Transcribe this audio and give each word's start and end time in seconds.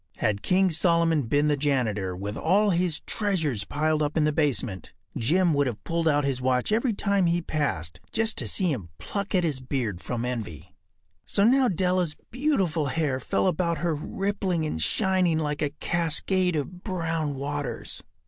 Had 0.17 0.41
King 0.41 0.71
Solomon 0.71 1.27
been 1.27 1.47
the 1.47 1.55
janitor, 1.55 2.15
with 2.15 2.35
all 2.35 2.71
his 2.71 3.01
treasures 3.01 3.65
piled 3.65 4.01
up 4.01 4.17
in 4.17 4.23
the 4.23 4.31
basement, 4.33 4.93
Jim 5.15 5.53
would 5.53 5.67
have 5.67 5.83
pulled 5.83 6.07
out 6.07 6.23
his 6.23 6.41
watch 6.41 6.71
every 6.71 6.91
time 6.91 7.27
he 7.27 7.39
passed, 7.39 7.99
just 8.11 8.35
to 8.39 8.47
see 8.47 8.71
him 8.71 8.89
pluck 8.97 9.35
at 9.35 9.43
his 9.43 9.59
beard 9.59 10.01
from 10.01 10.25
envy. 10.25 10.73
So 11.27 11.43
now 11.43 11.67
Della’s 11.67 12.15
beautiful 12.31 12.87
hair 12.87 13.19
fell 13.19 13.45
about 13.45 13.77
her 13.77 13.93
rippling 13.93 14.65
and 14.65 14.81
shining 14.81 15.37
like 15.37 15.61
a 15.61 15.69
cascade 15.69 16.55
of 16.55 16.83
brown 16.83 17.35
waters. 17.35 18.01